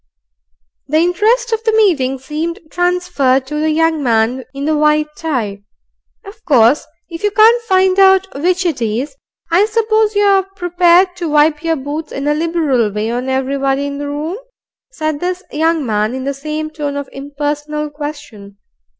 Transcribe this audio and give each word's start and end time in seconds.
The 0.87 0.97
interest 0.97 1.53
of 1.53 1.63
the 1.63 1.73
meeting 1.77 2.17
seemed 2.17 2.57
transferred 2.71 3.45
to 3.45 3.59
the 3.59 3.69
young 3.69 4.01
man 4.01 4.45
in 4.51 4.65
the 4.65 4.75
white 4.75 5.09
tic. 5.15 5.61
"Of 6.25 6.43
course, 6.43 6.87
if 7.07 7.23
you 7.23 7.29
can't 7.29 7.61
find 7.65 7.99
out 7.99 8.25
which 8.33 8.65
it 8.65 8.81
is, 8.81 9.15
I 9.51 9.67
suppose 9.67 10.15
you're 10.15 10.41
prepared 10.55 11.15
to 11.17 11.29
wipe 11.29 11.61
your 11.61 11.75
boots 11.75 12.11
in 12.11 12.27
a 12.27 12.33
liberal 12.33 12.91
way 12.91 13.11
on 13.11 13.29
everybody 13.29 13.85
in 13.85 13.99
the 13.99 14.07
room," 14.09 14.39
said 14.91 15.19
this 15.19 15.43
young 15.51 15.85
man, 15.85 16.15
in 16.15 16.23
the 16.23 16.33
same 16.33 16.71
tone 16.71 16.97
of 16.97 17.07
impersonal 17.11 17.91
question. 17.91 18.57